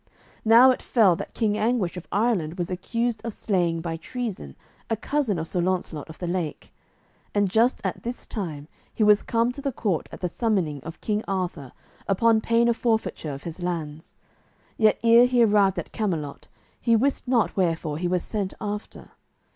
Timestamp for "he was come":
8.91-9.51